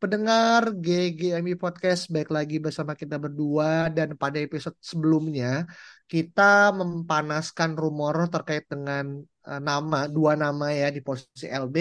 [0.00, 5.68] pendengar GGMI Podcast, baik lagi bersama kita berdua dan pada episode sebelumnya
[6.08, 11.76] kita mempanaskan rumor terkait dengan uh, nama dua nama ya di posisi LB.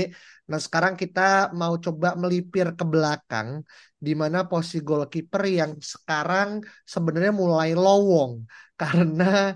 [0.52, 3.64] Nah sekarang kita mau coba melipir ke belakang
[3.96, 8.44] di mana posisi goalkeeper yang sekarang sebenarnya mulai lowong
[8.82, 9.56] karena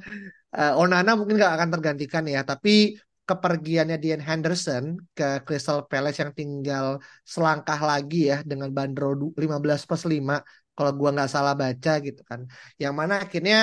[0.56, 6.32] uh, Onana mungkin nggak akan tergantikan ya, tapi kepergiannya Dean Henderson ke Crystal Palace yang
[6.36, 10.44] tinggal selangkah lagi ya dengan bandrol 15 plus 5
[10.76, 12.44] kalau gua nggak salah baca gitu kan.
[12.76, 13.58] Yang mana akhirnya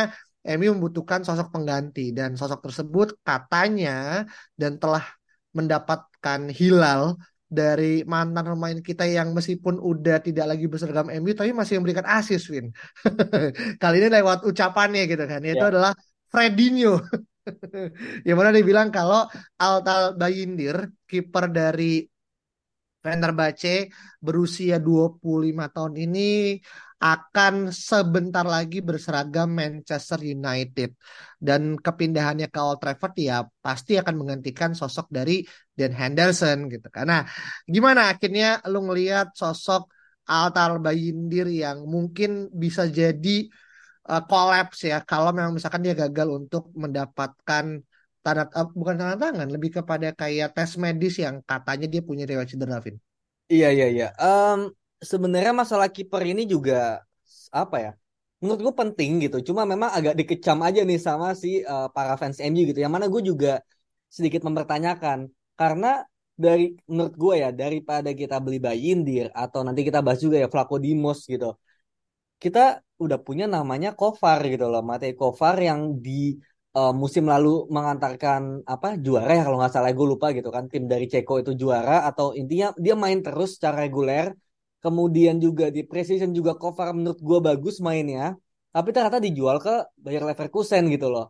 [0.56, 4.25] MU membutuhkan sosok pengganti dan sosok tersebut katanya
[4.56, 5.04] dan telah
[5.53, 7.20] mendapatkan hilal
[7.50, 12.47] dari mantan pemain kita yang meskipun udah tidak lagi berseragam MU tapi masih memberikan asis
[12.49, 12.70] Win.
[13.82, 15.43] Kali ini lewat ucapannya gitu kan.
[15.43, 15.72] Yaitu yeah.
[15.75, 15.93] adalah
[16.31, 17.03] Fredinho.
[18.26, 22.04] yang mana dia bilang kalau Altal Bayindir, kiper dari
[23.00, 23.88] Fenerbahce
[24.20, 26.60] berusia 25 tahun ini
[27.00, 30.92] akan sebentar lagi berseragam Manchester United.
[31.40, 35.40] Dan kepindahannya ke Old Trafford ya pasti akan menggantikan sosok dari
[35.72, 37.24] Dan Henderson gitu karena
[37.64, 39.88] gimana akhirnya lu ngelihat sosok
[40.28, 43.48] Altar Bayindir yang mungkin bisa jadi
[44.10, 47.65] uh, collapse ya kalau memang misalkan dia gagal untuk mendapatkan
[48.21, 52.50] tanda uh, bukan tanda tangan lebih kepada kayak tes medis yang katanya dia punya riwayat
[52.50, 52.99] cedera Vin.
[53.50, 54.09] Iya iya iya.
[54.20, 54.70] Um,
[55.00, 57.00] sebenarnya masalah kiper ini juga
[57.50, 57.93] apa ya?
[58.41, 59.53] Menurut gue penting gitu.
[59.53, 62.78] Cuma memang agak dikecam aja nih sama si uh, para fans MU gitu.
[62.78, 63.53] Yang mana gue juga
[64.10, 66.04] sedikit mempertanyakan karena
[66.41, 70.76] dari menurut gue ya daripada kita beli Bayindir atau nanti kita bahas juga ya Flaco
[70.81, 71.53] Dimos gitu.
[72.41, 76.11] Kita udah punya namanya Kovar gitu loh Matei Kovar yang di
[76.77, 78.43] uh, musim lalu mengantarkan
[78.75, 79.91] apa juara ya kalau nggak salah.
[79.99, 81.93] Gue lupa gitu kan tim dari Ceko itu juara.
[82.09, 84.27] Atau intinya dia main terus secara reguler.
[84.84, 88.37] Kemudian juga di precision juga Kovar menurut gue bagus mainnya.
[88.75, 89.72] Tapi ternyata dijual ke
[90.05, 91.27] Bayer Leverkusen gitu loh.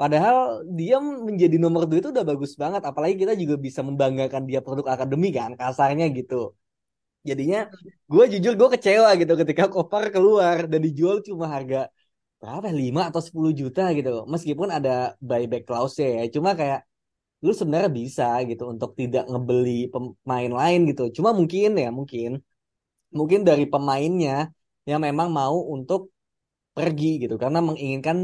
[0.00, 2.82] Padahal dia menjadi nomor dua itu udah bagus banget.
[2.90, 6.58] Apalagi kita juga bisa membanggakan dia produk akademi kan kasarnya gitu
[7.28, 7.58] jadinya
[8.12, 11.78] gue jujur gue kecewa gitu ketika Kopar keluar dan dijual cuma harga
[12.40, 16.82] berapa 5 atau 10 juta gitu meskipun ada buyback clause ya cuma kayak
[17.44, 21.02] lu sebenarnya bisa gitu untuk tidak ngebeli pemain lain gitu.
[21.16, 22.28] Cuma mungkin ya mungkin
[23.18, 24.32] mungkin dari pemainnya
[24.90, 26.00] yang memang mau untuk
[26.76, 27.34] pergi gitu.
[27.42, 28.16] Karena menginginkan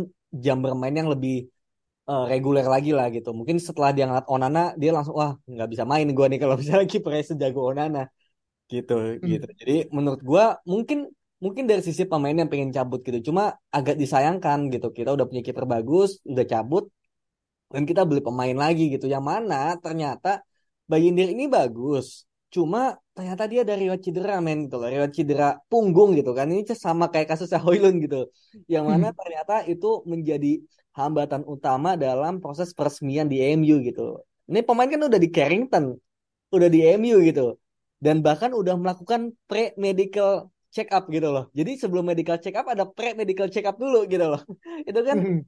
[0.44, 1.34] jam bermain yang lebih
[2.10, 3.28] uh, reguler lagi lah gitu.
[3.38, 6.86] Mungkin setelah dia ngeliat Onana dia langsung wah nggak bisa main gue nih kalau misalnya
[6.92, 8.00] kipernya sejago Onana
[8.70, 9.24] gitu hmm.
[9.24, 9.48] gitu.
[9.60, 10.98] Jadi menurut gue mungkin
[11.40, 13.32] mungkin dari sisi pemain yang pengen cabut gitu.
[13.32, 14.92] Cuma agak disayangkan gitu.
[14.92, 16.84] Kita udah punya kiper bagus udah cabut
[17.72, 19.06] dan kita beli pemain lagi gitu.
[19.08, 20.44] Yang mana ternyata
[20.88, 22.24] Bayindir ini bagus.
[22.48, 24.88] Cuma ternyata dia dari riwayat cedera men gitu loh.
[24.88, 26.48] Riwayat cedera punggung gitu kan.
[26.48, 28.32] Ini sama kayak kasusnya Hoylun gitu.
[28.68, 29.16] Yang mana hmm.
[29.20, 30.64] ternyata itu menjadi
[30.98, 34.18] hambatan utama dalam proses peresmian di MU gitu
[34.50, 35.94] ini pemain kan udah di Carrington
[36.50, 37.54] udah di MU gitu
[38.04, 40.30] dan bahkan udah melakukan pre-medical
[40.74, 41.44] check up gitu loh.
[41.58, 44.40] Jadi sebelum medical check up ada pre medical check up dulu gitu loh.
[44.88, 45.40] Itu kan Hmm.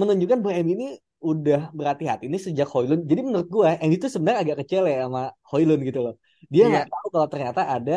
[0.00, 0.86] menunjukkan bahwa MU ini
[1.18, 3.02] udah berhati-hati ini sejak Hoylund.
[3.10, 5.20] Jadi menurut gue MU itu sebenarnya agak kecil ya sama
[5.50, 6.14] Hoylund gitu loh.
[6.52, 6.70] Dia Iya.
[6.70, 7.94] nggak tahu kalau ternyata ada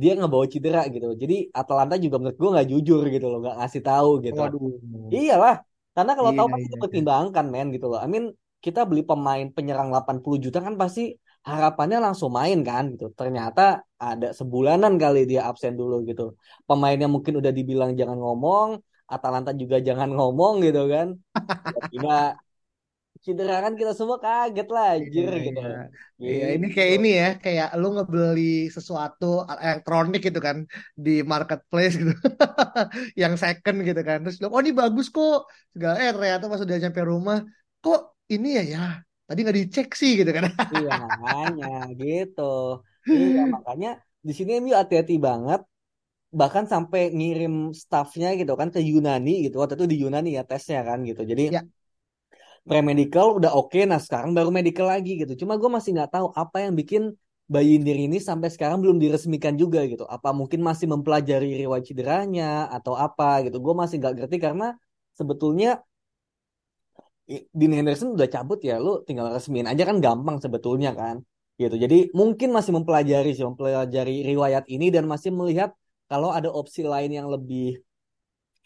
[0.00, 1.06] dia ngebawa cedera gitu.
[1.22, 4.42] Jadi Atalanta juga menurut gue nggak jujur gitu loh, nggak ngasih tahu gitu.
[4.42, 4.60] Waduh.
[5.14, 5.54] Iyalah,
[5.94, 6.74] karena kalau tahu Iya, pasti iya, iya.
[6.74, 7.98] dipertimbangkan men gitu loh.
[8.04, 8.24] I mean
[8.64, 11.02] kita beli pemain penyerang 80 juta kan pasti
[11.50, 13.04] harapannya langsung main kan gitu.
[13.18, 13.60] Ternyata
[14.04, 16.22] ada sebulanan kali dia absen dulu gitu.
[16.68, 18.68] Pemainnya mungkin udah dibilang jangan ngomong,
[19.14, 21.08] Atalanta juga jangan ngomong gitu kan.
[21.64, 22.12] Tiba-tiba
[23.24, 25.60] cedera kan kita semua kaget lah anjir Iya, gitu.
[25.60, 25.76] iya.
[26.22, 26.74] Iya, ini Gitu.
[26.74, 28.42] kayak ini ya, kayak lu ngebeli
[28.76, 29.24] sesuatu
[29.64, 30.58] elektronik gitu kan
[31.04, 32.12] di marketplace gitu,
[33.22, 34.16] yang second gitu kan.
[34.24, 35.36] Terus lu, oh ini bagus kok,
[35.74, 37.36] segala eh ternyata pas udah nyampe rumah,
[37.82, 38.00] kok
[38.34, 38.80] ini ya ya,
[39.28, 40.44] tadi nggak dicek sih gitu kan.
[40.74, 41.66] Iya makanya
[42.00, 42.40] gitu.
[43.16, 43.88] Iya makanya
[44.26, 45.60] di sini MU hati-hati banget.
[46.40, 49.54] Bahkan sampai ngirim staffnya gitu kan ke Yunani gitu.
[49.60, 51.22] Waktu itu di Yunani ya tesnya kan gitu.
[51.32, 51.62] Jadi Ya,
[52.66, 53.78] pre-medical udah oke.
[53.86, 55.32] Nah sekarang baru medical lagi gitu.
[55.46, 57.02] Cuma gue masih nggak tahu apa yang bikin
[57.46, 60.02] Bayindir ini sampai sekarang belum diresmikan juga gitu.
[60.10, 63.62] Apa mungkin masih mempelajari riwayat cederanya atau apa gitu.
[63.62, 64.74] Gue masih nggak ngerti karena
[65.14, 65.78] sebetulnya
[67.26, 71.16] Dean Henderson udah cabut ya, lu tinggal resmiin aja kan gampang sebetulnya kan,
[71.58, 71.74] gitu.
[71.74, 75.74] Jadi mungkin masih mempelajari sih, mempelajari riwayat ini dan masih melihat
[76.06, 77.82] kalau ada opsi lain yang lebih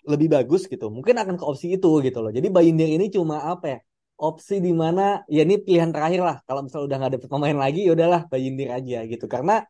[0.05, 2.33] lebih bagus gitu, mungkin akan ke opsi itu gitu loh.
[2.33, 3.79] Jadi Bayindir ini cuma apa ya?
[4.21, 6.37] Opsi di mana ya ini pilihan terakhir lah.
[6.45, 9.25] Kalau misalnya udah nggak dapet pemain lagi, ya udahlah Bayindir aja gitu.
[9.25, 9.65] Karena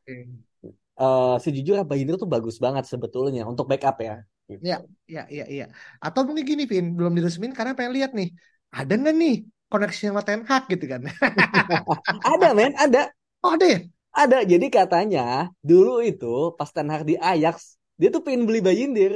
[1.00, 4.14] eh sejujurnya Bayindir tuh bagus banget sebetulnya untuk backup ya.
[4.50, 4.62] Gitu.
[4.66, 5.66] ya, ya, ya, ya.
[6.02, 8.34] Atau mungkin gini, Vin, belum diresmin karena pengen lihat nih,
[8.78, 9.34] ada nggak nih
[9.70, 11.00] koneksi sama Ten Hag gitu kan?
[12.32, 13.10] Ada men, ada.
[13.44, 13.78] Oh ada ya?
[14.10, 16.26] Ada, jadi katanya dulu itu
[16.58, 19.12] pas Ten Hag di Ajax, dia tuh pengen beli Bayindir.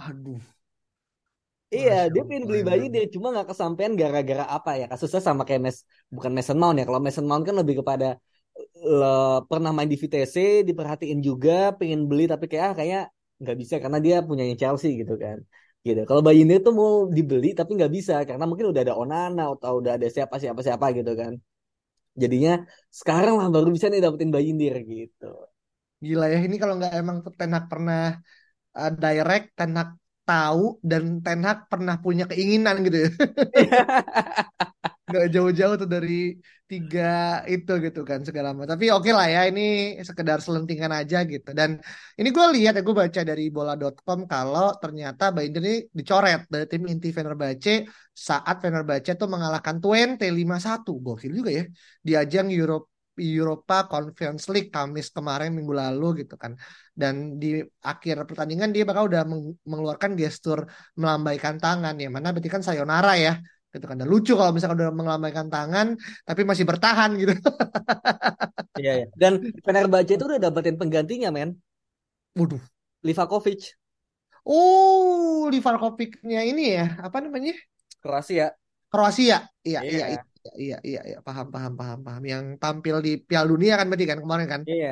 [0.00, 0.40] Aduh,
[1.76, 2.68] Iya, masya dia pengen beli Allah.
[2.68, 4.84] Bayindir, cuma nggak kesampaian gara-gara apa ya?
[4.92, 5.78] Kasusnya sama kayak Mes,
[6.16, 6.84] bukan Mason Mount ya.
[6.88, 8.06] Kalau Mason Mount kan lebih kepada
[8.98, 10.36] le- pernah main di VTC,
[10.68, 13.02] diperhatiin juga, pengen beli tapi kayak ah, kayak
[13.42, 15.38] nggak bisa karena dia punyanya Chelsea gitu kan.
[15.88, 16.00] Gitu.
[16.08, 19.92] Kalau Bayindir tuh mau dibeli tapi nggak bisa karena mungkin udah ada Onana atau udah
[19.96, 21.32] ada siapa siapa siapa gitu kan.
[22.22, 22.52] Jadinya
[23.00, 25.26] sekarang lah baru bisa nih dapetin Bayindir gitu.
[26.06, 27.98] Gila ya, ini kalau nggak emang Ten Hag pernah
[28.78, 29.90] uh, direct, Ten Hag
[30.28, 33.08] tahu dan Ten Hag pernah punya keinginan gitu ya.
[35.08, 36.36] Nggak jauh-jauh tuh dari
[36.70, 37.02] tiga
[37.52, 38.70] itu gitu kan segala macam.
[38.76, 39.62] Tapi oke lah ya, ini
[40.08, 41.48] sekedar selentingan aja gitu.
[41.58, 41.70] Dan
[42.20, 46.82] ini gue lihat ya, gue baca dari bola.com kalau ternyata Bayern ini dicoret dari tim
[46.92, 50.90] inti Fenerbahce saat Fenerbahce tuh mengalahkan Twente 5-1.
[51.04, 51.64] Gokil juga ya.
[52.06, 52.86] Di ajang Europe
[53.18, 56.52] Europa Conference League Kamis kemarin minggu lalu gitu kan.
[57.00, 57.58] Dan di
[57.90, 60.58] akhir pertandingan dia bakal udah meng- mengeluarkan gestur
[61.00, 62.06] melambaikan tangan ya.
[62.14, 63.32] Mana berarti kan sayonara ya.
[63.74, 63.96] Gitu kan.
[64.00, 65.86] Dan lucu kalau misalkan udah melambaikan tangan
[66.28, 67.32] tapi masih bertahan gitu.
[68.80, 69.06] Iya, iya.
[69.20, 69.32] Dan
[69.66, 71.50] Fenerbahce itu udah dapetin penggantinya, men.
[72.38, 72.62] Waduh.
[73.02, 73.74] Livakovic,
[74.48, 77.52] Oh, Livakovic-nya ini ya, apa namanya?
[78.02, 78.46] Kroasia.
[78.92, 79.36] Kroasia.
[79.68, 80.06] Iya, iya, Iya.
[80.12, 80.20] iya.
[80.64, 82.22] Iya, iya, iya, paham, paham, paham, paham.
[82.32, 84.60] Yang tampil di Piala Dunia kan berarti kan kemarin kan?
[84.64, 84.88] Iya.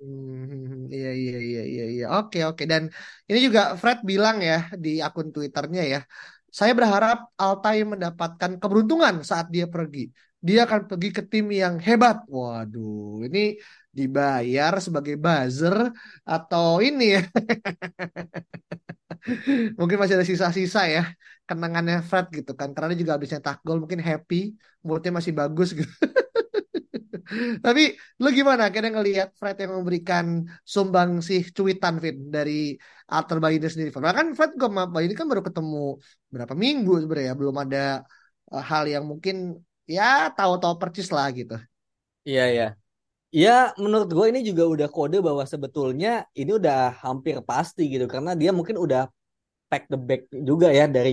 [0.00, 2.04] Hmm, iya, iya, iya, iya, iya.
[2.18, 2.62] Oke, oke.
[2.72, 2.82] Dan
[3.28, 4.54] ini juga Fred bilang ya
[4.84, 5.98] di akun Twitternya ya,
[6.58, 10.00] saya berharap Altai mendapatkan keberuntungan saat dia pergi.
[10.46, 12.16] Dia akan pergi ke tim yang hebat.
[12.34, 13.38] Waduh, ini
[13.98, 15.76] dibayar sebagai buzzer
[16.32, 17.20] atau ini ya?
[19.78, 21.02] Mungkin masih ada sisa-sisa ya
[21.48, 22.68] kenangannya Fred gitu kan.
[22.74, 24.36] Karena dia juga habis nyetak gol mungkin happy,
[24.86, 25.92] moodnya masih bagus gitu.
[27.64, 27.82] Tapi
[28.22, 30.26] lu gimana kira ngelihat Fred yang memberikan
[30.74, 32.52] sumbangsih cuitan Vin dari
[33.14, 33.90] alter Bayindir sendiri?
[33.94, 35.98] Karena kan Fred sama Bayindir kan baru ketemu
[36.34, 37.78] berapa minggu sebenarnya belum ada
[38.52, 39.36] eh, hal yang mungkin
[39.88, 41.54] ya tahu-tahu percis lah gitu.
[42.28, 42.66] Iya, iya.
[43.34, 43.50] Ya,
[43.84, 46.08] menurut gue ini juga udah kode bahwa sebetulnya
[46.40, 48.06] ini udah hampir pasti gitu.
[48.14, 49.10] Karena dia mungkin udah
[49.74, 51.10] pack the bag juga ya dari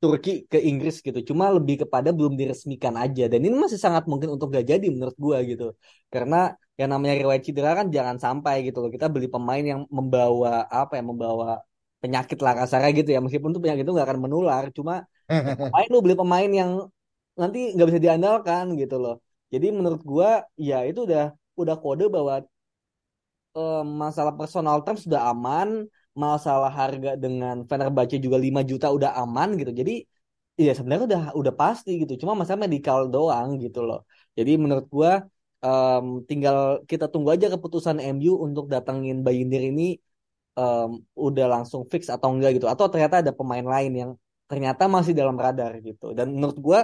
[0.00, 1.20] Turki ke Inggris gitu.
[1.28, 3.28] Cuma lebih kepada belum diresmikan aja.
[3.28, 5.64] Dan ini masih sangat mungkin untuk gak jadi menurut gue gitu.
[6.08, 8.90] Karena yang namanya riwayat cedera kan jangan sampai gitu loh.
[8.96, 11.60] Kita beli pemain yang membawa apa ya, membawa
[12.02, 13.20] penyakit lah kasarnya gitu ya.
[13.24, 14.64] Meskipun tuh penyakit itu gak akan menular.
[14.72, 16.70] Cuma ngapain lu beli pemain yang
[17.40, 19.14] nanti nggak bisa diandalkan gitu loh.
[19.52, 22.34] Jadi menurut gua ya itu udah udah kode bahwa
[23.58, 25.68] eh, masalah personal terms sudah aman,
[26.24, 29.72] masalah harga dengan Fenerbahce juga 5 juta udah aman gitu.
[29.80, 29.92] Jadi
[30.64, 32.12] ya sebenarnya udah udah pasti gitu.
[32.22, 33.98] Cuma masalah medical doang gitu loh.
[34.38, 35.12] Jadi menurut gua
[35.64, 36.56] em, tinggal
[36.90, 39.82] kita tunggu aja keputusan MU untuk datangin Bayindir ini
[40.58, 44.10] um, udah langsung fix atau enggak gitu atau ternyata ada pemain lain yang
[44.50, 46.80] ternyata masih dalam radar gitu dan menurut gue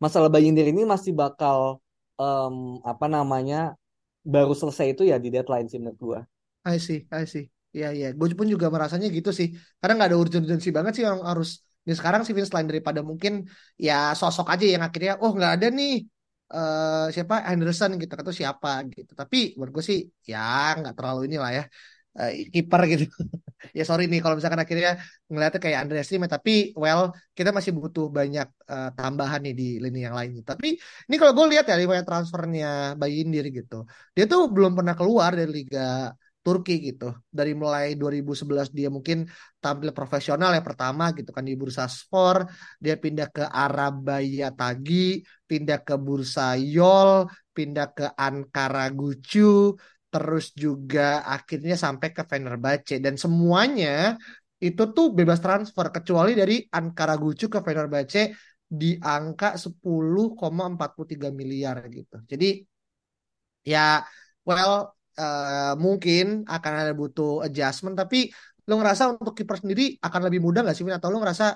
[0.00, 1.84] masalah Bayindir ini masih bakal
[2.16, 3.76] um, apa namanya
[4.24, 6.20] baru selesai itu ya di deadline sih menurut gue.
[6.64, 7.48] I see, I see.
[7.76, 8.06] Iya, iya.
[8.18, 9.48] Gue pun juga merasanya gitu sih.
[9.78, 11.48] Karena nggak ada urgensi banget sih yang harus
[11.84, 13.32] ini sekarang sih Vince lain daripada mungkin
[13.86, 15.90] ya sosok aja yang akhirnya oh nggak ada nih
[16.54, 19.12] uh, siapa Henderson gitu atau siapa gitu.
[19.20, 19.98] Tapi menurut gue sih
[20.30, 20.38] ya
[20.78, 21.62] nggak terlalu inilah ya
[22.18, 23.04] uh, kiper gitu.
[23.78, 24.90] ya sorry nih kalau misalkan akhirnya
[25.30, 26.50] ngeliatnya kayak Andreas Lima tapi
[26.82, 27.02] well
[27.36, 30.30] kita masih butuh banyak uh, tambahan nih di lini yang lain.
[30.50, 30.66] Tapi
[31.06, 32.66] ini kalau gue lihat ya riwayat transfernya
[33.00, 33.74] Bayindir gitu,
[34.14, 35.80] dia tuh belum pernah keluar dari Liga
[36.50, 37.14] Turki gitu.
[37.30, 39.30] Dari mulai 2011 dia mungkin
[39.62, 42.42] tampil profesional ya pertama gitu kan di Bursa Spor,
[42.82, 49.78] dia pindah ke Arabaya Tagi, pindah ke Bursa Yol, pindah ke Ankara Gucu,
[50.10, 54.18] terus juga akhirnya sampai ke Fenerbahce dan semuanya
[54.58, 58.34] itu tuh bebas transfer kecuali dari Ankara Gucu ke Fenerbahce
[58.66, 62.16] di angka 10,43 miliar gitu.
[62.26, 62.62] Jadi
[63.66, 64.02] ya
[64.46, 68.32] well uh, mungkin akan ada butuh adjustment tapi
[68.68, 70.96] lo ngerasa untuk kiper sendiri akan lebih mudah nggak sih Vin?
[70.96, 71.46] atau lo ngerasa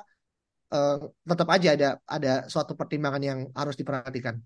[0.75, 0.97] uh,
[1.31, 4.37] tetap aja ada ada suatu pertimbangan yang harus diperhatikan?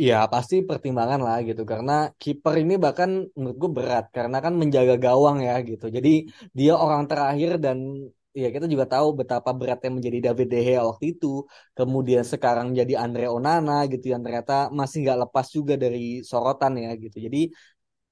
[0.00, 4.94] Iya pasti pertimbangan lah gitu karena kiper ini bahkan menurut gue berat karena kan menjaga
[4.96, 5.92] gawang ya gitu.
[5.96, 6.24] Jadi
[6.56, 7.78] dia orang terakhir dan
[8.32, 11.44] ya kita juga tahu betapa beratnya menjadi David De Gea waktu itu.
[11.76, 16.90] Kemudian sekarang jadi Andre Onana gitu yang ternyata masih nggak lepas juga dari sorotan ya
[16.96, 17.16] gitu.
[17.26, 17.38] Jadi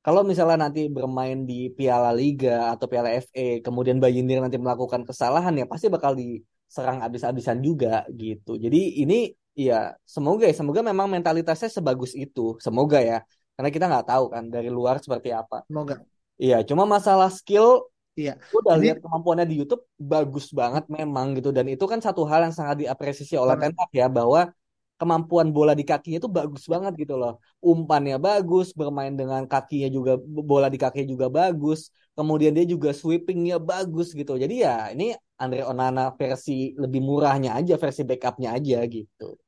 [0.09, 5.53] kalau misalnya nanti bermain di Piala Liga atau Piala FA, kemudian Bayindir nanti melakukan kesalahan
[5.53, 8.57] ya pasti bakal diserang abis-abisan juga gitu.
[8.57, 13.21] Jadi ini ya semoga ya semoga memang mentalitasnya sebagus itu, semoga ya.
[13.53, 15.69] Karena kita nggak tahu kan dari luar seperti apa.
[15.69, 16.01] Semoga.
[16.41, 17.85] Iya, cuma masalah skill
[18.19, 18.35] Iya.
[18.51, 22.51] Udah Jadi, lihat kemampuannya di YouTube bagus banget memang gitu dan itu kan satu hal
[22.51, 24.51] yang sangat diapresiasi oleh Ten ya bahwa
[24.99, 27.39] kemampuan bola di kakinya itu bagus banget gitu loh.
[27.63, 31.95] Umpannya bagus, bermain dengan kakinya juga bola di kakinya juga bagus.
[32.19, 34.35] Kemudian dia juga sweepingnya bagus gitu.
[34.35, 39.39] Jadi ya ini Andre Onana versi lebih murahnya aja, versi backupnya aja gitu.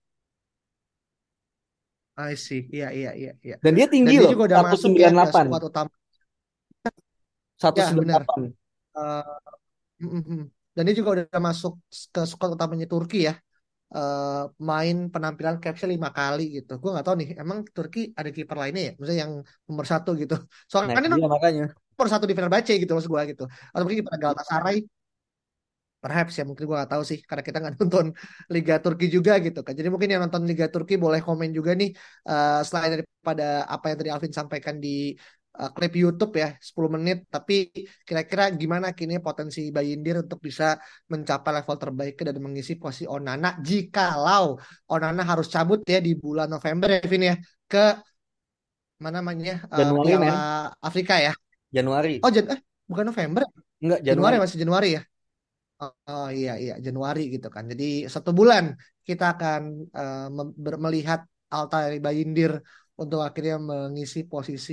[2.20, 3.32] I see, iya iya iya.
[3.42, 3.56] iya.
[3.58, 4.78] Dan dia tinggi Dan loh, juga udah 198.
[4.78, 5.92] Masuk ya, utama.
[7.58, 7.74] 198.
[7.74, 8.22] Ya, benar.
[8.90, 13.34] Uh, dan dia juga udah masuk ke squad utamanya Turki ya
[13.96, 16.72] uh, main penampilan capsnya lima kali gitu.
[16.82, 19.32] Gue nggak tahu nih, emang Turki ada kiper lainnya ya, maksudnya yang
[19.68, 20.34] nomor satu gitu.
[20.70, 23.44] Soalnya nah, kan ini makanya nomor satu di Fenerbahce gitu maksud gue gitu.
[23.72, 24.76] Atau mungkin kiper Galatasaray,
[26.00, 28.06] perhaps ya mungkin gue gak tahu sih karena kita nggak nonton
[28.54, 29.72] Liga Turki juga gitu kan.
[29.78, 31.92] Jadi mungkin yang nonton Liga Turki boleh komen juga nih
[32.30, 35.12] uh, selain daripada apa yang tadi Alvin sampaikan di
[35.60, 37.18] uh, klip YouTube ya 10 menit.
[37.28, 37.68] Tapi
[38.08, 40.80] kira-kira gimana kini potensi Bayindir untuk bisa
[41.12, 43.60] mencapai level terbaik dan mengisi posisi Onana?
[43.60, 44.56] Jikalau
[44.88, 47.36] Onana harus cabut ya di bulan November ya Vin ya
[47.68, 48.00] ke
[49.00, 50.32] mana namanya uh, Januari Piala
[50.80, 51.32] Afrika ya.
[51.70, 52.18] Januari.
[52.24, 53.44] Oh Jan eh bukan November?
[53.44, 53.50] Ya?
[53.80, 54.16] enggak Januari.
[54.16, 55.02] Januari masih Januari ya?
[55.80, 57.64] Oh, oh iya iya Januari gitu kan.
[57.64, 59.60] Jadi satu bulan kita akan
[59.96, 60.28] uh,
[60.76, 62.60] melihat Altai Bayindir
[63.02, 64.72] untuk akhirnya mengisi posisi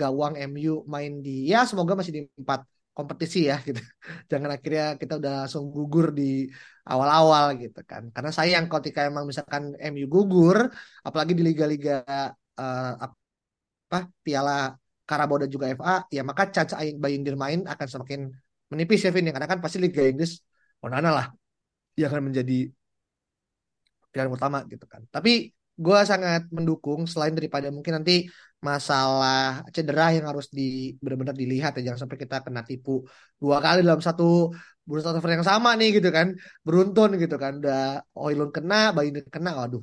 [0.00, 2.60] gawang MU main di ya semoga masih di empat
[2.96, 3.80] kompetisi ya gitu.
[4.30, 6.46] Jangan akhirnya kita udah langsung gugur di
[6.86, 8.02] awal-awal gitu kan.
[8.14, 10.58] Karena sayang ketika emang misalkan MU gugur,
[11.02, 11.94] apalagi di liga-liga
[12.62, 18.20] uh, apa Piala Karabo dan juga FA, ya maka caca Bayindir main akan semakin
[18.70, 19.32] menipis ya Vin ya.
[19.34, 20.38] Karena kan pasti Liga Inggris
[20.80, 21.26] Onana lah
[21.98, 22.70] yang akan menjadi
[24.14, 25.02] pilihan utama gitu kan.
[25.10, 28.30] Tapi gue sangat mendukung selain daripada mungkin nanti
[28.62, 31.92] masalah cedera yang harus di benar-benar dilihat ya.
[31.92, 33.04] Jangan sampai kita kena tipu
[33.42, 34.54] dua kali dalam satu
[34.88, 36.32] bursa transfer yang sama nih gitu kan.
[36.66, 37.52] Beruntun gitu kan.
[37.60, 39.82] Udah Oilun kena Bayern kena waduh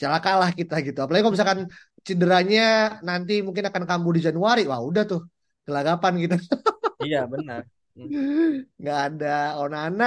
[0.00, 0.98] celakalah kita gitu.
[1.00, 1.60] Apalagi kalau misalkan
[2.06, 2.62] cederanya
[3.08, 5.20] nanti mungkin akan kambuh di Januari wah udah tuh
[5.66, 6.36] gelagapan gitu.
[7.00, 7.62] Iya benar.
[8.80, 10.04] Nggak ada Onana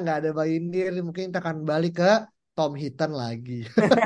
[0.00, 2.10] nggak ada Bayindir mungkin kita akan balik ke
[2.56, 3.52] Tom Hitan lagi.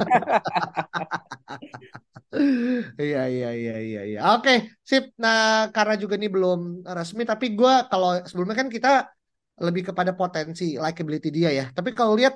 [3.02, 4.19] Iya iya iya iya iya.
[4.35, 4.50] Oke,
[4.90, 5.02] sip.
[5.23, 5.38] Nah,
[5.75, 6.59] karena juga ini belum
[6.97, 8.88] resmi tapi gue kalau sebelumnya kan kita
[9.66, 11.64] lebih kepada potensi likability dia ya.
[11.76, 12.35] Tapi kalau lihat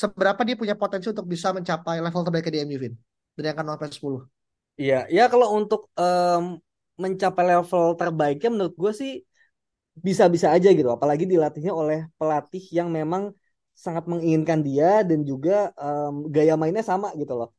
[0.00, 2.94] seberapa dia punya potensi untuk bisa mencapai level terbaik di MU Vin
[3.36, 4.20] dari angka 0 10.
[4.82, 6.60] Iya, ya kalau untuk um,
[7.02, 9.10] mencapai level terbaiknya menurut gue sih
[10.06, 10.88] bisa-bisa aja gitu.
[10.96, 13.32] Apalagi dilatihnya oleh pelatih yang memang
[13.84, 17.50] sangat menginginkan dia dan juga um, gaya mainnya sama gitu loh.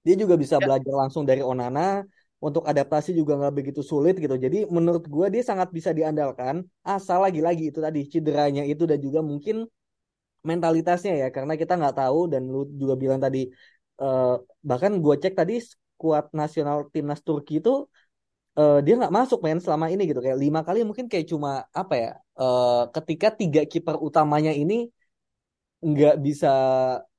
[0.00, 0.64] Dia juga bisa ya.
[0.64, 2.08] belajar langsung dari Onana,
[2.40, 4.34] untuk adaptasi juga nggak begitu sulit gitu.
[4.40, 9.20] Jadi menurut gue dia sangat bisa diandalkan asal lagi-lagi itu tadi cederanya itu dan juga
[9.20, 9.68] mungkin
[10.40, 13.52] mentalitasnya ya karena kita nggak tahu dan lu juga bilang tadi
[14.00, 17.84] uh, bahkan gue cek tadi skuad nasional timnas Turki itu
[18.56, 21.94] uh, dia nggak masuk main selama ini gitu kayak lima kali mungkin kayak cuma apa
[21.94, 24.88] ya uh, ketika tiga kiper utamanya ini
[25.80, 26.52] nggak bisa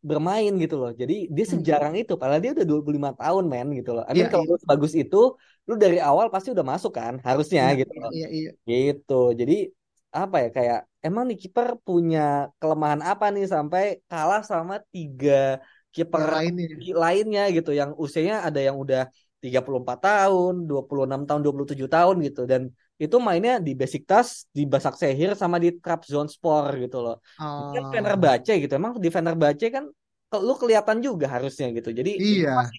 [0.01, 0.91] bermain gitu loh.
[0.93, 1.53] Jadi dia hmm.
[1.57, 4.03] sejarang itu padahal dia udah 25 tahun men gitu loh.
[4.05, 4.69] I mean, yeah, kalau yeah.
[4.69, 8.09] bagus itu lu dari awal pasti udah masuk kan harusnya yeah, gitu loh.
[8.13, 8.51] Iya iya.
[8.65, 9.21] Gitu.
[9.37, 9.57] Jadi
[10.11, 15.63] apa ya kayak emang nih kiper punya kelemahan apa nih sampai kalah sama tiga
[15.95, 16.67] kiper lainnya.
[16.95, 19.07] lainnya gitu yang usianya ada yang udah
[19.41, 22.69] 34 tahun, 26 tahun, 27 tahun gitu dan
[23.01, 27.17] itu mainnya di basic task di Basak Sehir sama di Trabzonspor gitu loh.
[27.41, 27.73] Oh.
[27.73, 28.69] Kan Fenerbahce gitu.
[28.77, 29.89] Emang di Fenerbahce kan
[30.37, 31.89] lu kelihatan juga harusnya gitu.
[31.89, 32.69] Jadi iya.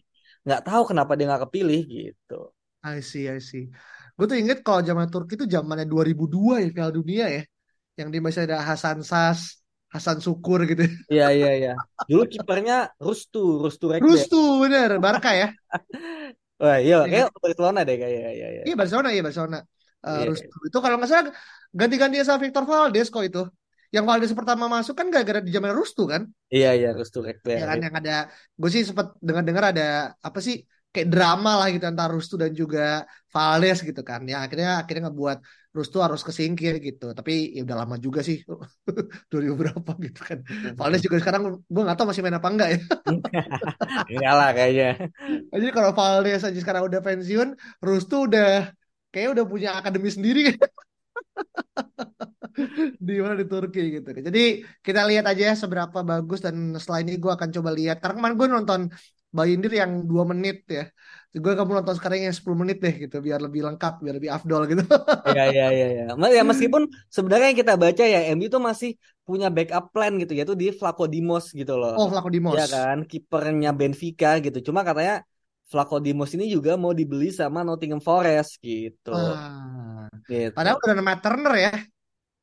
[0.46, 2.54] nggak tahu kenapa dia nggak kepilih gitu.
[2.86, 3.66] I see, I see.
[4.14, 7.42] Gue tuh inget kalau zaman Turki itu zamannya 2002 ya Piala Dunia ya.
[7.98, 9.58] Yang di masih ada Hasan Sas,
[9.90, 10.86] Hasan Syukur gitu.
[11.10, 11.72] Iya iya iya.
[12.06, 14.06] Dulu kipernya Rustu, Rustu Rekbe.
[14.06, 15.50] Rustu bener, Barca ya.
[16.62, 18.22] Wah iya, kayak Barcelona deh kayak.
[18.22, 18.62] Iya, iya.
[18.70, 19.58] iya Barcelona, iya Barcelona
[20.06, 20.68] uh, yeah.
[20.68, 21.32] Itu kalau nggak salah
[21.72, 23.42] ganti-ganti sama Victor Valdes kok itu.
[23.92, 26.24] Yang Valdes pertama masuk kan gara-gara di zaman Rustu kan?
[26.48, 31.08] Iya iya Rustu ya kan yang ada gue sih sempat dengar-dengar ada apa sih kayak
[31.08, 34.24] drama lah gitu antara Rustu dan juga Valdes gitu kan.
[34.28, 35.40] Ya akhirnya akhirnya ngebuat
[35.72, 37.16] Rustu harus kesingkir gitu.
[37.16, 38.44] Tapi ya udah lama juga sih.
[39.32, 40.38] 2000 berapa gitu kan.
[40.78, 42.80] Valdes juga sekarang gue nggak tahu masih main apa enggak ya.
[44.12, 44.90] Iyalah kayaknya.
[45.48, 47.48] Jadi kalau Valdes aja sekarang udah pensiun
[47.80, 48.68] Rustu udah
[49.12, 50.56] kayak udah punya akademi sendiri
[53.06, 54.08] di mana di Turki gitu.
[54.12, 54.42] Jadi
[54.84, 57.96] kita lihat aja ya seberapa bagus dan setelah ini gue akan coba lihat.
[58.00, 58.80] Karena kemarin gue nonton
[59.32, 60.84] Bayindir yang dua menit ya.
[61.32, 64.68] Gue kamu nonton sekarang yang 10 menit deh gitu biar lebih lengkap, biar lebih afdol
[64.68, 64.84] gitu.
[65.32, 66.04] Iya iya iya ya.
[66.12, 68.90] Ya meskipun sebenarnya yang kita baca ya MU itu masih
[69.24, 71.96] punya backup plan gitu yaitu di Flaco Dimos gitu loh.
[71.96, 72.52] Oh, Flaco Dimos.
[72.52, 74.60] Iya kan, kipernya Benfica gitu.
[74.60, 75.24] Cuma katanya
[76.04, 79.12] Dimos ini juga mau dibeli sama Nottingham Forest gitu.
[79.12, 80.10] Ah.
[80.28, 80.52] gitu.
[80.52, 81.74] Padahal udah nama Turner ya.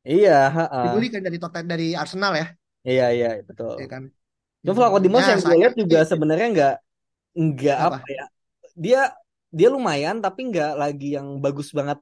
[0.02, 0.40] Iya.
[0.50, 0.86] Uh.
[0.90, 2.48] Dibeli kan dari Tottenham dari Arsenal ya.
[2.82, 3.78] Iya iya betul.
[3.78, 4.04] Iya kan.
[4.66, 6.76] Cuma Dimos ya, yang gue lihat juga sebenarnya nggak
[7.38, 7.98] nggak apa?
[8.02, 8.26] apa ya.
[8.76, 9.02] Dia
[9.50, 12.00] dia lumayan tapi nggak lagi yang bagus banget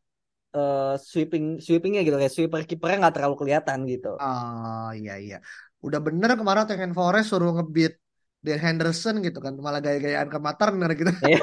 [0.55, 4.15] uh, sweeping sweepingnya gitu kayak sweeper kipernya nggak terlalu kelihatan gitu.
[4.17, 5.37] Oh iya iya.
[5.83, 7.99] Udah bener kemarin Nottingham Forest suruh ngebit
[8.47, 11.11] Dan Henderson gitu kan malah gaya-gayaan ke Materner gitu.
[11.27, 11.39] Iya.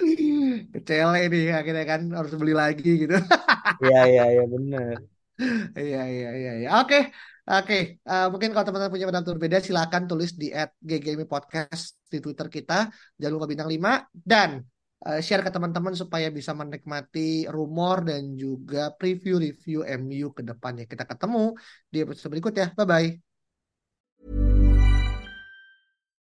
[0.72, 3.16] kecele nih akhirnya kan harus beli lagi gitu.
[3.80, 4.96] Iya iya iya benar
[5.78, 6.68] iya iya iya ya.
[6.80, 6.98] oke
[7.48, 7.78] oke.
[8.04, 12.48] Uh, mungkin kalau teman-teman punya pendapat berbeda silakan tulis di at ggmi podcast di twitter
[12.52, 14.50] kita jangan lupa bintang 5 dan
[15.06, 20.84] uh, share ke teman-teman supaya bisa menikmati rumor dan juga preview review MU ke depannya
[20.84, 21.56] kita ketemu
[21.88, 23.29] di episode berikutnya bye bye